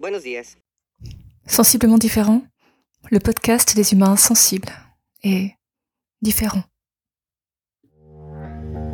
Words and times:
Buenos 0.00 0.22
días. 0.22 0.56
Sensiblement 1.46 1.98
différent, 1.98 2.40
le 3.10 3.18
podcast 3.18 3.76
des 3.76 3.92
humains 3.92 4.16
sensibles 4.16 4.72
et 5.22 5.50
différents. 6.22 6.62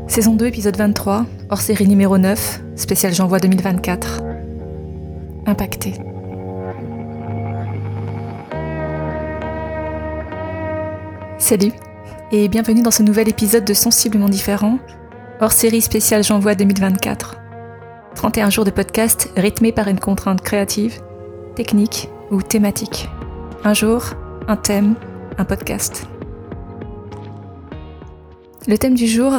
Saison 0.08 0.34
2, 0.34 0.46
épisode 0.46 0.76
23, 0.76 1.24
hors 1.48 1.60
série 1.60 1.86
numéro 1.86 2.18
9, 2.18 2.60
spécial 2.74 3.14
J'envoie 3.14 3.38
2024. 3.38 4.20
Impacté. 5.46 5.92
Salut 11.38 11.72
et 12.32 12.48
bienvenue 12.48 12.82
dans 12.82 12.90
ce 12.90 13.04
nouvel 13.04 13.28
épisode 13.28 13.64
de 13.64 13.74
Sensiblement 13.74 14.28
différent, 14.28 14.80
hors 15.40 15.52
série 15.52 15.82
spéciale 15.82 16.24
J'envoie 16.24 16.56
2024. 16.56 17.45
31 18.16 18.48
jours 18.48 18.64
de 18.64 18.70
podcast 18.70 19.30
rythmés 19.36 19.72
par 19.72 19.88
une 19.88 20.00
contrainte 20.00 20.40
créative, 20.40 21.02
technique 21.54 22.08
ou 22.30 22.40
thématique. 22.40 23.10
Un 23.62 23.74
jour, 23.74 24.02
un 24.48 24.56
thème, 24.56 24.94
un 25.36 25.44
podcast. 25.44 26.06
Le 28.66 28.78
thème 28.78 28.94
du 28.94 29.06
jour 29.06 29.34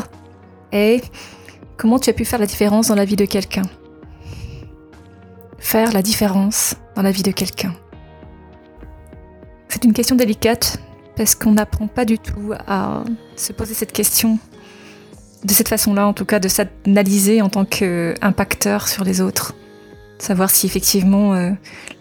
est 0.71 1.03
comment 1.75 1.97
tu 1.97 2.11
as 2.11 2.13
pu 2.13 2.23
faire 2.23 2.37
la 2.37 2.45
différence 2.45 2.89
dans 2.89 2.95
la 2.95 3.03
vie 3.03 3.15
de 3.15 3.25
quelqu'un? 3.25 3.63
Faire 5.57 5.91
la 5.91 6.03
différence 6.03 6.75
dans 6.95 7.01
la 7.01 7.11
vie 7.11 7.23
de 7.23 7.31
quelqu'un. 7.31 7.73
C'est 9.69 9.85
une 9.85 9.93
question 9.93 10.15
délicate 10.15 10.79
parce 11.15 11.33
qu'on 11.33 11.53
n'apprend 11.53 11.87
pas 11.87 12.05
du 12.05 12.19
tout 12.19 12.53
à 12.67 13.03
se 13.35 13.53
poser 13.53 13.73
cette 13.73 13.91
question 13.91 14.37
de 15.43 15.53
cette 15.53 15.69
façon-là, 15.69 16.07
en 16.07 16.13
tout 16.13 16.25
cas, 16.25 16.39
de 16.39 16.47
s'analyser 16.47 17.41
en 17.41 17.49
tant 17.49 17.65
qu'impacteur 17.65 18.87
sur 18.87 19.03
les 19.03 19.21
autres. 19.21 19.53
Savoir 20.19 20.49
si 20.49 20.65
effectivement 20.65 21.35
euh, 21.35 21.51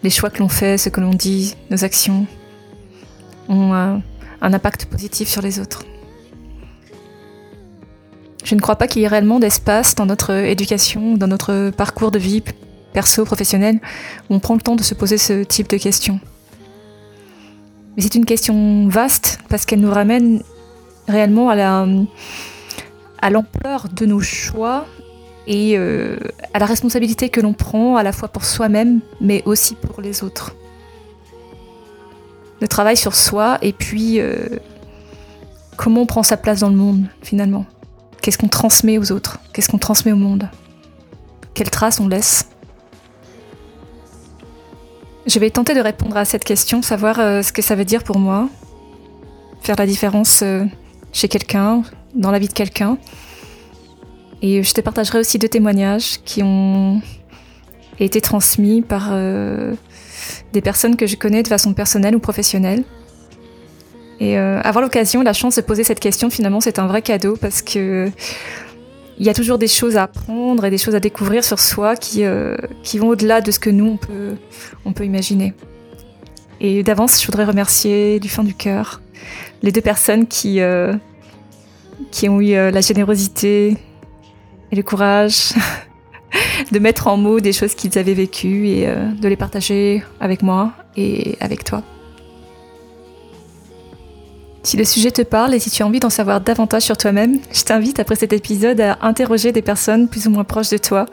les 0.03 0.09
choix 0.09 0.29
que 0.29 0.39
l'on 0.39 0.49
fait, 0.49 0.77
ce 0.77 0.89
que 0.89 1.01
l'on 1.01 1.13
dit, 1.13 1.55
nos 1.69 1.83
actions 1.83 2.25
ont 3.47 3.73
euh, 3.73 3.97
un 4.41 4.53
impact 4.53 4.85
positif 4.85 5.27
sur 5.27 5.41
les 5.41 5.59
autres. 5.59 5.83
Je 8.43 8.55
ne 8.55 8.59
crois 8.59 8.77
pas 8.77 8.87
qu'il 8.87 9.01
y 9.01 9.05
ait 9.05 9.09
réellement 9.09 9.39
d'espace 9.39 9.93
dans 9.93 10.05
notre 10.05 10.31
éducation, 10.31 11.17
dans 11.17 11.27
notre 11.27 11.69
parcours 11.69 12.11
de 12.11 12.19
vie 12.19 12.43
perso, 12.93 13.25
professionnel, 13.25 13.79
où 14.29 14.35
on 14.35 14.39
prend 14.39 14.55
le 14.55 14.61
temps 14.61 14.75
de 14.75 14.83
se 14.83 14.93
poser 14.93 15.17
ce 15.17 15.43
type 15.43 15.69
de 15.69 15.77
questions. 15.77 16.19
Mais 17.95 18.03
c'est 18.03 18.15
une 18.15 18.25
question 18.25 18.87
vaste 18.87 19.39
parce 19.49 19.65
qu'elle 19.65 19.81
nous 19.81 19.91
ramène 19.91 20.41
réellement 21.07 21.49
à 21.49 21.55
la, 21.55 21.85
à 23.21 23.29
l'ampleur 23.29 23.87
de 23.91 24.05
nos 24.05 24.19
choix 24.19 24.85
et 25.47 25.77
euh, 25.77 26.17
à 26.53 26.59
la 26.59 26.65
responsabilité 26.65 27.29
que 27.29 27.39
l'on 27.39 27.53
prend 27.53 27.95
à 27.95 28.03
la 28.03 28.11
fois 28.11 28.27
pour 28.27 28.45
soi-même 28.45 28.99
mais 29.21 29.41
aussi 29.45 29.75
pour 29.75 30.01
les 30.01 30.23
autres. 30.23 30.55
Le 32.59 32.67
travail 32.67 32.97
sur 32.97 33.15
soi 33.15 33.57
et 33.61 33.71
puis 33.71 34.19
euh, 34.19 34.35
comment 35.77 36.01
on 36.01 36.05
prend 36.05 36.23
sa 36.23 36.37
place 36.37 36.59
dans 36.59 36.69
le 36.69 36.75
monde 36.75 37.05
finalement. 37.21 37.65
Qu'est-ce 38.21 38.37
qu'on 38.37 38.49
transmet 38.49 38.97
aux 38.97 39.11
autres? 39.11 39.39
Qu'est-ce 39.53 39.69
qu'on 39.69 39.77
transmet 39.77 40.11
au 40.11 40.17
monde? 40.17 40.49
Quelles 41.53 41.69
traces 41.69 41.99
on 41.99 42.07
laisse? 42.07 42.49
Je 45.25 45.39
vais 45.39 45.49
tenter 45.49 45.73
de 45.73 45.81
répondre 45.81 46.17
à 46.17 46.25
cette 46.25 46.43
question, 46.43 46.81
savoir 46.81 47.19
euh, 47.19 47.41
ce 47.41 47.51
que 47.51 47.61
ça 47.61 47.75
veut 47.75 47.85
dire 47.85 48.03
pour 48.03 48.17
moi, 48.17 48.49
faire 49.61 49.75
la 49.77 49.85
différence 49.85 50.43
chez 51.11 51.27
quelqu'un, 51.27 51.83
dans 52.17 52.31
la 52.31 52.39
vie 52.39 52.47
de 52.47 52.53
quelqu'un. 52.53 52.97
Et 54.41 54.61
je 54.63 54.73
te 54.73 54.81
partagerai 54.81 55.19
aussi 55.19 55.39
deux 55.39 55.47
témoignages 55.47 56.19
qui 56.23 56.43
ont 56.43 57.01
été 57.99 58.21
transmis 58.21 58.81
par 58.81 59.09
euh, 59.11 59.73
des 60.53 60.61
personnes 60.61 60.95
que 60.95 61.07
je 61.07 61.15
connais 61.15 61.43
de 61.43 61.47
façon 61.47 61.73
personnelle 61.73 62.15
ou 62.15 62.19
professionnelle. 62.19 62.83
Et 64.19 64.37
euh, 64.37 64.59
avoir 64.61 64.81
l'occasion, 64.81 65.21
la 65.21 65.33
chance 65.33 65.55
de 65.55 65.61
poser 65.61 65.83
cette 65.83 65.99
question, 65.99 66.29
finalement, 66.29 66.59
c'est 66.59 66.79
un 66.79 66.87
vrai 66.87 67.01
cadeau 67.01 67.35
parce 67.39 67.61
que 67.61 68.11
il 69.19 69.25
y 69.25 69.29
a 69.29 69.33
toujours 69.33 69.57
des 69.57 69.67
choses 69.67 69.97
à 69.97 70.03
apprendre 70.03 70.65
et 70.65 70.69
des 70.69 70.77
choses 70.77 70.93
à 70.93 70.99
découvrir 70.99 71.43
sur 71.43 71.57
soi 71.57 71.95
qui, 71.95 72.23
euh, 72.23 72.55
qui 72.83 72.99
vont 72.99 73.07
au-delà 73.07 73.41
de 73.41 73.49
ce 73.49 73.57
que 73.57 73.71
nous, 73.71 73.85
on 73.85 73.97
peut, 73.97 74.35
on 74.85 74.93
peut 74.93 75.05
imaginer. 75.05 75.55
Et 76.59 76.83
d'avance, 76.83 77.19
je 77.19 77.25
voudrais 77.25 77.45
remercier 77.45 78.19
du 78.19 78.29
fond 78.29 78.43
du 78.43 78.53
cœur 78.53 79.01
les 79.63 79.71
deux 79.71 79.81
personnes 79.81 80.27
qui, 80.27 80.59
qui 82.11 82.29
ont 82.29 82.41
eu 82.41 82.53
euh, 82.53 82.71
la 82.71 82.81
générosité 82.81 83.77
et 84.71 84.75
le 84.75 84.83
courage 84.83 85.53
de 86.71 86.79
mettre 86.79 87.07
en 87.07 87.17
mots 87.17 87.39
des 87.39 87.53
choses 87.53 87.75
qu'ils 87.75 87.97
avaient 87.97 88.13
vécues 88.13 88.67
et 88.67 88.87
euh, 88.87 89.11
de 89.11 89.27
les 89.27 89.35
partager 89.35 90.03
avec 90.19 90.41
moi 90.41 90.73
et 90.95 91.37
avec 91.39 91.63
toi. 91.63 91.83
Si 94.63 94.75
le 94.75 94.83
sujet 94.83 95.11
te 95.11 95.21
parle 95.21 95.53
et 95.53 95.59
si 95.59 95.69
tu 95.69 95.81
as 95.81 95.85
envie 95.85 96.01
d'en 96.01 96.09
savoir 96.09 96.41
davantage 96.41 96.81
sur 96.81 96.97
toi-même, 96.97 97.39
je 97.53 97.63
t'invite 97.63 97.99
après 97.99 98.15
cet 98.15 98.33
épisode 98.33 98.81
à 98.81 98.97
interroger 99.01 99.53
des 99.53 99.61
personnes 99.61 100.09
plus 100.09 100.27
ou 100.27 100.29
moins 100.29 100.43
proches 100.43 100.71
de 100.71 100.77
toi 100.77 101.05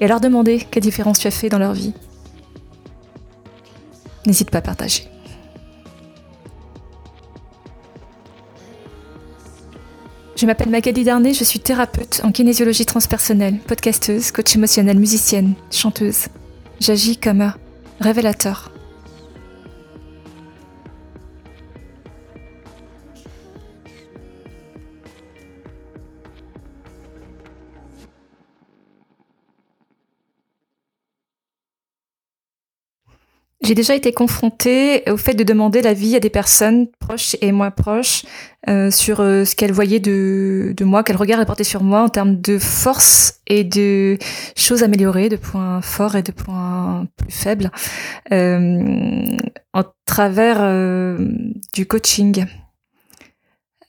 et 0.00 0.06
à 0.06 0.08
leur 0.08 0.20
demander 0.20 0.66
quelle 0.70 0.82
différence 0.82 1.18
tu 1.18 1.26
as 1.26 1.30
fait 1.30 1.50
dans 1.50 1.58
leur 1.58 1.74
vie. 1.74 1.92
N'hésite 4.26 4.50
pas 4.50 4.58
à 4.58 4.62
partager. 4.62 5.04
Je 10.40 10.46
m'appelle 10.46 10.70
Magali 10.70 11.04
Darnay, 11.04 11.34
je 11.34 11.44
suis 11.44 11.60
thérapeute 11.60 12.22
en 12.24 12.32
kinésiologie 12.32 12.86
transpersonnelle, 12.86 13.58
podcasteuse, 13.58 14.30
coach 14.30 14.56
émotionnel, 14.56 14.98
musicienne, 14.98 15.52
chanteuse. 15.70 16.28
J'agis 16.80 17.18
comme 17.18 17.42
un 17.42 17.54
révélateur. 18.00 18.72
J'ai 33.70 33.76
déjà 33.76 33.94
été 33.94 34.12
confrontée 34.12 35.04
au 35.08 35.16
fait 35.16 35.34
de 35.34 35.44
demander 35.44 35.80
l'avis 35.80 36.16
à 36.16 36.18
des 36.18 36.28
personnes 36.28 36.88
proches 36.98 37.36
et 37.40 37.52
moins 37.52 37.70
proches 37.70 38.24
euh, 38.68 38.90
sur 38.90 39.20
euh, 39.20 39.44
ce 39.44 39.54
qu'elles 39.54 39.70
voyaient 39.70 40.00
de, 40.00 40.74
de 40.76 40.84
moi, 40.84 41.04
quel 41.04 41.14
regard 41.14 41.38
elles 41.38 41.46
portaient 41.46 41.62
sur 41.62 41.84
moi 41.84 42.02
en 42.02 42.08
termes 42.08 42.40
de 42.40 42.58
force 42.58 43.34
et 43.46 43.62
de 43.62 44.18
choses 44.56 44.82
améliorées, 44.82 45.28
de 45.28 45.36
points 45.36 45.82
forts 45.82 46.16
et 46.16 46.24
de 46.24 46.32
points 46.32 47.06
plus 47.16 47.30
faibles, 47.30 47.70
euh, 48.32 49.36
en 49.72 49.84
travers 50.04 50.56
euh, 50.62 51.28
du 51.72 51.86
coaching. 51.86 52.46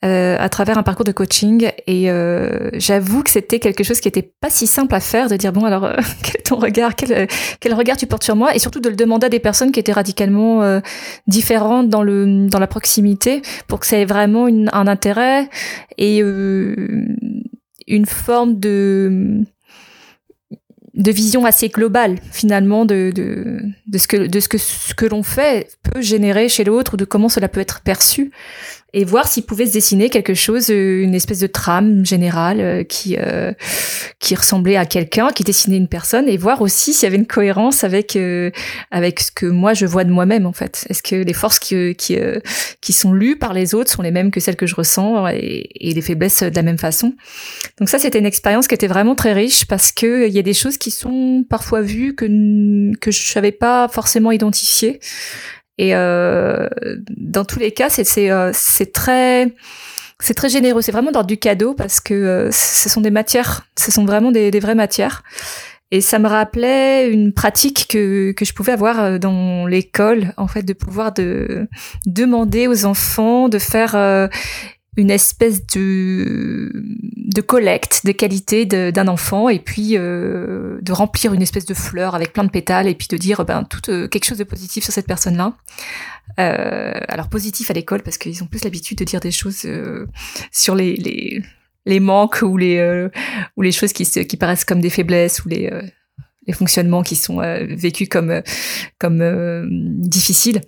Euh, 0.03 0.35
à 0.39 0.49
travers 0.49 0.79
un 0.79 0.83
parcours 0.83 1.05
de 1.05 1.11
coaching. 1.11 1.69
Et 1.85 2.09
euh, 2.09 2.71
j'avoue 2.73 3.21
que 3.21 3.29
c'était 3.29 3.59
quelque 3.59 3.83
chose 3.83 3.99
qui 3.99 4.07
était 4.07 4.23
pas 4.23 4.49
si 4.49 4.65
simple 4.65 4.95
à 4.95 4.99
faire 4.99 5.29
de 5.29 5.35
dire 5.35 5.53
bon 5.53 5.63
alors 5.63 5.83
euh, 5.83 5.95
quel 6.23 6.37
est 6.39 6.43
ton 6.43 6.55
regard 6.55 6.95
quel, 6.95 7.27
quel 7.59 7.75
regard 7.75 7.97
tu 7.97 8.07
portes 8.07 8.23
sur 8.23 8.35
moi? 8.35 8.55
Et 8.55 8.57
surtout 8.57 8.79
de 8.79 8.89
le 8.89 8.95
demander 8.95 9.27
à 9.27 9.29
des 9.29 9.37
personnes 9.37 9.71
qui 9.71 9.79
étaient 9.79 9.91
radicalement 9.91 10.81
différentes 11.27 11.89
dans 11.89 12.01
le 12.01 12.47
dans 12.47 12.57
la 12.57 12.65
proximité 12.65 13.43
pour 13.67 13.79
que 13.79 13.85
ça 13.85 13.97
ait 13.99 14.05
vraiment 14.05 14.47
une, 14.47 14.71
un 14.73 14.87
intérêt 14.87 15.49
et 15.99 16.17
une 16.17 18.05
forme 18.07 18.59
de 18.59 19.43
de 20.95 21.11
vision 21.11 21.45
assez 21.45 21.69
globale 21.69 22.15
finalement 22.31 22.85
de, 22.85 23.11
de, 23.13 23.59
de 23.91 23.97
ce 23.97 24.07
que 24.07 24.17
de 24.25 24.39
ce 24.39 24.47
que 24.47 24.57
ce 24.57 24.93
que 24.93 25.05
l'on 25.05 25.21
fait 25.21 25.67
peut 25.83 26.01
générer 26.01 26.47
chez 26.49 26.63
l'autre 26.63 26.95
ou 26.95 26.97
de 26.97 27.05
comment 27.05 27.29
cela 27.29 27.49
peut 27.49 27.59
être 27.59 27.81
perçu 27.81 28.31
et 28.93 29.05
voir 29.05 29.27
s'il 29.27 29.43
pouvait 29.43 29.67
se 29.67 29.73
dessiner 29.73 30.09
quelque 30.09 30.33
chose, 30.33 30.69
euh, 30.69 31.01
une 31.01 31.15
espèce 31.15 31.39
de 31.39 31.47
trame 31.47 32.05
générale 32.05 32.59
euh, 32.59 32.83
qui 32.83 33.15
euh, 33.17 33.53
qui 34.19 34.35
ressemblait 34.35 34.75
à 34.75 34.85
quelqu'un, 34.85 35.29
qui 35.29 35.43
dessinait 35.43 35.77
une 35.77 35.87
personne, 35.87 36.27
et 36.27 36.37
voir 36.37 36.61
aussi 36.61 36.93
s'il 36.93 37.03
y 37.03 37.07
avait 37.07 37.17
une 37.17 37.27
cohérence 37.27 37.83
avec 37.83 38.17
avec 38.91 39.19
ce 39.19 39.31
que 39.31 39.45
moi 39.45 39.73
je 39.73 39.85
vois 39.85 40.03
de 40.03 40.11
moi-même 40.11 40.45
en 40.45 40.53
fait. 40.53 40.85
Est-ce 40.89 41.01
que 41.01 41.15
les 41.15 41.33
forces 41.33 41.59
qui 41.59 41.95
qui 41.95 42.17
qui 42.81 42.93
sont 42.93 43.13
lues 43.13 43.37
par 43.37 43.53
les 43.53 43.73
autres 43.73 43.91
sont 43.91 44.01
les 44.01 44.11
mêmes 44.11 44.31
que 44.31 44.39
celles 44.39 44.55
que 44.55 44.67
je 44.67 44.75
ressens 44.75 45.27
et, 45.29 45.69
et 45.79 45.93
les 45.93 46.01
faiblesses 46.01 46.43
de 46.43 46.55
la 46.55 46.61
même 46.61 46.77
façon? 46.77 47.13
Donc 47.79 47.89
ça 47.89 47.99
c'était 47.99 48.19
une 48.19 48.25
expérience 48.25 48.67
qui 48.67 48.75
était 48.75 48.87
vraiment 48.87 49.15
très 49.15 49.33
riche 49.33 49.65
parce 49.65 49.91
que 49.91 50.27
il 50.27 50.33
y 50.33 50.39
a 50.39 50.43
des 50.43 50.53
choses 50.53 50.77
qui 50.77 50.91
sont 50.91 51.45
parfois 51.49 51.81
vues 51.81 52.13
que 52.13 52.25
que 52.99 53.11
je 53.11 53.31
savais 53.31 53.51
pas 53.51 53.80
forcément 53.87 54.31
identifier 54.31 54.99
et 55.81 55.95
euh, 55.95 56.69
dans 57.09 57.43
tous 57.43 57.57
les 57.57 57.71
cas, 57.71 57.89
c'est 57.89 58.29
euh, 58.29 58.51
c'est 58.53 58.93
très 58.93 59.51
c'est 60.19 60.35
très 60.35 60.47
généreux. 60.47 60.83
C'est 60.83 60.91
vraiment 60.91 61.11
dans 61.11 61.23
du 61.23 61.37
cadeau 61.37 61.73
parce 61.73 61.99
que 61.99 62.13
euh, 62.13 62.49
ce 62.51 62.87
sont 62.87 63.01
des 63.01 63.09
matières, 63.09 63.65
ce 63.77 63.91
sont 63.91 64.05
vraiment 64.05 64.31
des, 64.31 64.51
vraies 64.59 64.75
matières. 64.75 65.23
Et 65.89 65.99
ça 65.99 66.19
me 66.19 66.27
rappelait 66.27 67.09
une 67.09 67.33
pratique 67.33 67.87
que, 67.89 68.31
que 68.31 68.45
je 68.45 68.53
pouvais 68.53 68.71
avoir 68.71 69.19
dans 69.19 69.65
l'école, 69.65 70.33
en 70.37 70.47
fait, 70.47 70.61
de 70.61 70.73
pouvoir 70.73 71.13
de 71.13 71.67
demander 72.05 72.67
aux 72.67 72.85
enfants 72.85 73.49
de 73.49 73.57
faire 73.57 73.95
une 74.97 75.09
espèce 75.09 75.65
de, 75.67 76.69
de 76.73 77.41
collecte 77.41 78.05
de 78.05 78.11
qualité 78.11 78.65
d'un 78.65 79.07
enfant 79.07 79.47
et 79.47 79.59
puis 79.59 79.91
euh, 79.93 80.79
de 80.81 80.91
remplir 80.91 81.33
une 81.33 81.41
espèce 81.41 81.65
de 81.65 81.73
fleur 81.73 82.13
avec 82.13 82.33
plein 82.33 82.43
de 82.43 82.49
pétales 82.49 82.87
et 82.87 82.95
puis 82.95 83.07
de 83.09 83.15
dire 83.15 83.45
ben 83.45 83.63
tout 83.63 83.89
euh, 83.89 84.09
quelque 84.09 84.25
chose 84.25 84.37
de 84.37 84.43
positif 84.43 84.83
sur 84.83 84.91
cette 84.91 85.07
personne-là. 85.07 85.55
Euh, 86.39 86.93
alors 87.07 87.29
positif 87.29 87.71
à 87.71 87.73
l'école 87.73 88.03
parce 88.03 88.17
qu'ils 88.17 88.43
ont 88.43 88.47
plus 88.47 88.63
l'habitude 88.63 88.97
de 88.97 89.05
dire 89.05 89.21
des 89.21 89.31
choses 89.31 89.63
euh, 89.65 90.07
sur 90.51 90.75
les, 90.75 90.95
les, 90.95 91.41
les 91.85 91.99
manques 91.99 92.41
ou 92.41 92.57
les 92.57 92.77
euh, 92.77 93.09
ou 93.55 93.61
les 93.61 93.71
choses 93.71 93.93
qui 93.93 94.05
qui 94.05 94.37
paraissent 94.37 94.65
comme 94.65 94.81
des 94.81 94.89
faiblesses 94.89 95.45
ou 95.45 95.49
les 95.49 95.71
les 96.47 96.53
fonctionnements 96.53 97.03
qui 97.03 97.15
sont 97.15 97.39
vécus 97.69 98.09
comme 98.09 98.41
comme 98.97 100.01
difficiles 100.01 100.61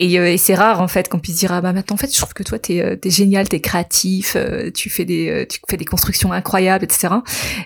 et, 0.00 0.18
euh, 0.18 0.32
et 0.32 0.36
c'est 0.36 0.54
rare 0.54 0.80
en 0.80 0.88
fait 0.88 1.08
qu'on 1.08 1.18
puisse 1.18 1.36
dire 1.36 1.52
ah 1.52 1.60
bah 1.60 1.72
maintenant 1.72 1.94
en 1.94 1.96
fait 1.96 2.12
je 2.12 2.18
trouve 2.18 2.32
que 2.32 2.42
toi 2.42 2.58
t'es 2.58 2.80
euh, 2.80 2.96
es 3.02 3.10
génial 3.10 3.48
t'es 3.48 3.60
créatif 3.60 4.34
euh, 4.36 4.70
tu 4.70 4.90
fais 4.90 5.04
des 5.04 5.46
tu 5.48 5.60
fais 5.68 5.76
des 5.76 5.84
constructions 5.84 6.32
incroyables 6.32 6.84
etc 6.84 7.14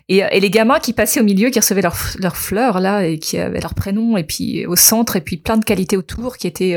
et, 0.08 0.18
et 0.18 0.40
les 0.40 0.50
gamins 0.50 0.78
qui 0.78 0.92
passaient 0.92 1.20
au 1.20 1.24
milieu 1.24 1.50
qui 1.50 1.58
recevaient 1.58 1.82
leurs 1.82 1.98
leurs 2.18 2.36
fleurs 2.36 2.80
là 2.80 3.04
et 3.04 3.18
qui 3.18 3.38
avaient 3.38 3.60
leur 3.60 3.74
prénom 3.74 4.16
et 4.16 4.24
puis 4.24 4.66
au 4.66 4.76
centre 4.76 5.16
et 5.16 5.20
puis 5.20 5.36
plein 5.36 5.58
de 5.58 5.64
qualités 5.64 5.96
autour 5.96 6.38
qui 6.38 6.46
étaient 6.46 6.76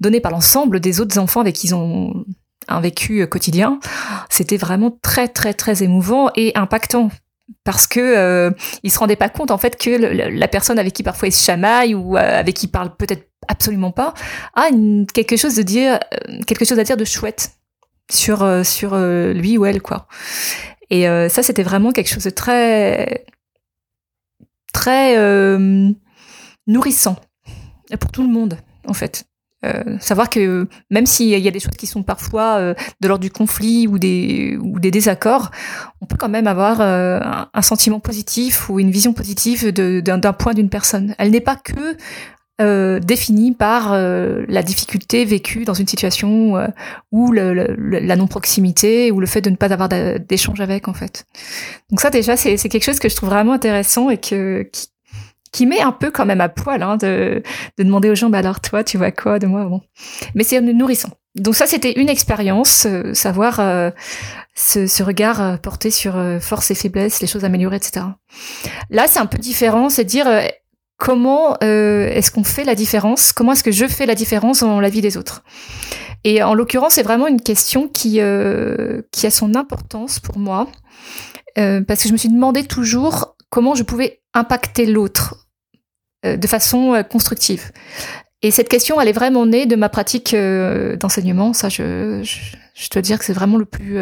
données 0.00 0.20
par 0.20 0.32
l'ensemble 0.32 0.80
des 0.80 1.00
autres 1.00 1.18
enfants 1.18 1.40
avec 1.40 1.54
qui 1.54 1.68
ils 1.68 1.74
ont 1.74 2.24
un 2.68 2.80
vécu 2.80 3.26
quotidien 3.26 3.78
c'était 4.30 4.56
vraiment 4.56 4.98
très 5.02 5.28
très 5.28 5.52
très 5.52 5.82
émouvant 5.82 6.30
et 6.34 6.52
impactant 6.54 7.10
parce 7.62 7.86
que 7.86 8.00
euh, 8.00 8.50
se 8.86 8.98
rendaient 8.98 9.16
pas 9.16 9.28
compte 9.28 9.50
en 9.50 9.58
fait 9.58 9.76
que 9.76 9.90
la 9.90 10.48
personne 10.48 10.78
avec 10.78 10.94
qui 10.94 11.02
parfois 11.02 11.28
ils 11.28 11.32
se 11.32 11.44
chamaillent 11.44 11.94
ou 11.94 12.16
avec 12.16 12.56
qui 12.56 12.66
ils 12.66 12.70
parlent 12.70 12.96
peut-être 12.96 13.28
absolument 13.48 13.92
pas, 13.92 14.14
a 14.54 14.68
quelque 15.12 15.36
chose 15.36 15.56
de 15.56 15.62
dire, 15.62 15.98
euh, 16.28 16.40
quelque 16.46 16.64
chose 16.64 16.78
à 16.78 16.84
dire 16.84 16.96
de 16.96 17.04
chouette 17.04 17.52
sur 18.10 18.42
euh, 18.42 18.62
sur 18.64 18.94
euh, 18.94 19.32
lui 19.32 19.56
ou 19.58 19.64
elle 19.64 19.82
quoi. 19.82 20.06
Et 20.90 21.06
ça 21.28 21.42
c'était 21.42 21.64
vraiment 21.64 21.90
quelque 21.90 22.10
chose 22.10 22.22
de 22.22 22.30
très 22.30 23.24
très 24.72 25.16
nourrissant 26.68 27.16
pour 27.98 28.12
tout 28.12 28.22
le 28.22 28.28
monde 28.28 28.58
en 28.86 28.92
fait. 28.92 29.24
Savoir 30.00 30.30
que 30.30 30.68
même 30.90 31.06
s'il 31.06 31.28
y 31.28 31.48
a 31.48 31.50
des 31.50 31.60
choses 31.60 31.76
qui 31.76 31.86
sont 31.86 32.02
parfois 32.02 32.74
de 33.00 33.08
l'ordre 33.08 33.22
du 33.22 33.30
conflit 33.30 33.86
ou 33.86 33.98
des, 33.98 34.58
ou 34.60 34.78
des 34.80 34.90
désaccords, 34.90 35.50
on 36.00 36.06
peut 36.06 36.16
quand 36.18 36.28
même 36.28 36.46
avoir 36.46 36.80
un, 36.80 37.62
sentiment 37.62 38.00
positif 38.00 38.68
ou 38.68 38.80
une 38.80 38.90
vision 38.90 39.12
positive 39.12 39.72
d'un 39.72 40.32
point 40.32 40.54
d'une 40.54 40.68
personne. 40.68 41.14
Elle 41.18 41.30
n'est 41.30 41.40
pas 41.40 41.56
que 41.56 41.96
euh, 42.60 43.00
définie 43.00 43.50
par 43.50 43.92
euh, 43.92 44.44
la 44.46 44.62
difficulté 44.62 45.24
vécue 45.24 45.64
dans 45.64 45.74
une 45.74 45.88
situation 45.88 46.56
euh, 46.56 46.68
ou 47.10 47.32
la 47.32 48.14
non-proximité 48.14 49.10
ou 49.10 49.18
le 49.18 49.26
fait 49.26 49.40
de 49.40 49.50
ne 49.50 49.56
pas 49.56 49.72
avoir 49.72 49.88
d'échange 49.88 50.60
avec 50.60 50.86
en 50.86 50.94
fait. 50.94 51.26
Donc 51.90 52.00
ça 52.00 52.10
déjà 52.10 52.36
c'est 52.36 52.56
quelque 52.56 52.84
chose 52.84 53.00
que 53.00 53.08
je 53.08 53.16
trouve 53.16 53.30
vraiment 53.30 53.54
intéressant 53.54 54.08
et 54.08 54.18
que 54.18 54.70
qui 55.54 55.66
met 55.66 55.80
un 55.80 55.92
peu 55.92 56.10
quand 56.10 56.26
même 56.26 56.40
à 56.40 56.48
poil 56.48 56.82
hein, 56.82 56.96
de, 56.96 57.42
de 57.78 57.84
demander 57.84 58.10
aux 58.10 58.14
gens 58.14 58.28
bah 58.28 58.38
alors 58.38 58.60
toi 58.60 58.84
tu 58.84 58.98
vois 58.98 59.12
quoi 59.12 59.38
de 59.38 59.46
moi 59.46 59.64
bon. 59.64 59.80
Mais 60.34 60.44
c'est 60.44 60.60
nourrissant. 60.60 61.10
Donc 61.36 61.54
ça 61.54 61.66
c'était 61.66 61.92
une 61.92 62.08
expérience, 62.08 62.86
euh, 62.86 63.14
savoir 63.14 63.56
ce, 64.54 64.86
ce, 64.86 65.02
regard 65.02 65.58
porté 65.60 65.90
sur 65.90 66.14
force 66.40 66.70
et 66.70 66.74
faiblesse, 66.74 67.20
les 67.20 67.26
choses 67.26 67.44
améliorées, 67.44 67.76
etc. 67.76 68.06
Là 68.90 69.06
c'est 69.08 69.18
un 69.18 69.26
peu 69.26 69.38
différent, 69.38 69.88
c'est 69.88 70.04
dire 70.04 70.26
comment 70.96 71.56
euh, 71.62 72.08
est-ce 72.08 72.30
qu'on 72.30 72.44
fait 72.44 72.64
la 72.64 72.74
différence? 72.74 73.32
Comment 73.32 73.52
est-ce 73.52 73.64
que 73.64 73.72
je 73.72 73.86
fais 73.86 74.06
la 74.06 74.14
différence 74.14 74.60
dans 74.60 74.80
la 74.80 74.88
vie 74.88 75.00
des 75.00 75.16
autres? 75.16 75.42
Et 76.24 76.42
en 76.42 76.54
l'occurrence, 76.54 76.94
c'est 76.94 77.02
vraiment 77.02 77.26
une 77.26 77.42
question 77.42 77.88
qui, 77.88 78.20
euh, 78.20 79.02
qui 79.12 79.26
a 79.26 79.30
son 79.30 79.54
importance 79.54 80.20
pour 80.20 80.38
moi, 80.38 80.68
euh, 81.58 81.82
parce 81.82 82.02
que 82.02 82.08
je 82.08 82.14
me 82.14 82.18
suis 82.18 82.30
demandé 82.30 82.64
toujours 82.64 83.36
comment 83.50 83.74
je 83.74 83.82
pouvais 83.82 84.22
impacter 84.32 84.86
l'autre 84.86 85.43
de 86.24 86.46
façon 86.46 87.04
constructive. 87.10 87.70
Et 88.42 88.50
cette 88.50 88.68
question, 88.68 89.00
elle 89.00 89.08
est 89.08 89.12
vraiment 89.12 89.46
née 89.46 89.66
de 89.66 89.76
ma 89.76 89.88
pratique 89.88 90.34
d'enseignement. 90.34 91.52
Ça, 91.54 91.68
je, 91.68 92.20
je, 92.22 92.36
je, 92.74 92.90
dois 92.90 93.00
dire 93.00 93.18
que 93.18 93.24
c'est 93.24 93.32
vraiment 93.32 93.56
le 93.56 93.64
plus, 93.64 93.96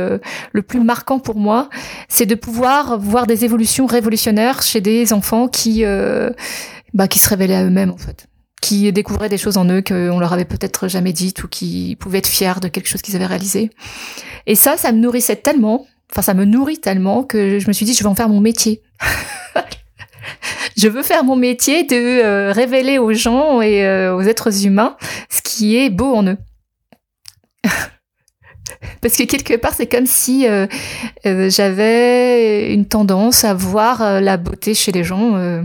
le 0.52 0.62
plus 0.62 0.80
marquant 0.80 1.20
pour 1.20 1.36
moi. 1.36 1.68
C'est 2.08 2.26
de 2.26 2.34
pouvoir 2.34 2.98
voir 2.98 3.26
des 3.26 3.44
évolutions 3.44 3.86
révolutionnaires 3.86 4.62
chez 4.62 4.80
des 4.80 5.12
enfants 5.12 5.46
qui, 5.46 5.84
bah, 6.94 7.08
qui 7.08 7.18
se 7.18 7.28
révélaient 7.28 7.54
à 7.54 7.64
eux-mêmes 7.64 7.90
en 7.90 7.96
fait, 7.96 8.26
qui 8.60 8.92
découvraient 8.92 9.30
des 9.30 9.38
choses 9.38 9.56
en 9.56 9.66
eux 9.66 9.80
qu'on 9.80 10.18
leur 10.18 10.32
avait 10.32 10.44
peut-être 10.44 10.88
jamais 10.88 11.12
dites 11.12 11.42
ou 11.44 11.48
qui 11.48 11.96
pouvaient 11.98 12.18
être 12.18 12.26
fiers 12.26 12.60
de 12.60 12.68
quelque 12.68 12.88
chose 12.88 13.00
qu'ils 13.00 13.16
avaient 13.16 13.26
réalisé. 13.26 13.70
Et 14.46 14.54
ça, 14.54 14.76
ça 14.76 14.92
me 14.92 14.98
nourrissait 14.98 15.36
tellement, 15.36 15.86
enfin 16.10 16.20
ça 16.20 16.34
me 16.34 16.44
nourrit 16.44 16.78
tellement 16.78 17.22
que 17.22 17.58
je 17.58 17.66
me 17.66 17.72
suis 17.72 17.86
dit 17.86 17.94
je 17.94 18.02
vais 18.02 18.08
en 18.08 18.14
faire 18.14 18.28
mon 18.28 18.40
métier. 18.40 18.82
je 20.76 20.88
veux 20.88 21.02
faire 21.02 21.24
mon 21.24 21.36
métier 21.36 21.84
de 21.84 21.96
euh, 21.96 22.52
révéler 22.52 22.98
aux 22.98 23.12
gens 23.12 23.60
et 23.60 23.86
euh, 23.86 24.14
aux 24.14 24.22
êtres 24.22 24.66
humains 24.66 24.96
ce 25.28 25.42
qui 25.42 25.76
est 25.76 25.90
beau 25.90 26.14
en 26.14 26.26
eux. 26.26 26.38
Parce 29.00 29.16
que 29.16 29.24
quelque 29.24 29.54
part, 29.54 29.74
c'est 29.74 29.86
comme 29.86 30.06
si 30.06 30.46
euh, 30.48 30.66
j'avais 31.24 32.72
une 32.72 32.86
tendance 32.86 33.44
à 33.44 33.54
voir 33.54 34.20
la 34.20 34.36
beauté 34.36 34.74
chez 34.74 34.92
les 34.92 35.04
gens 35.04 35.64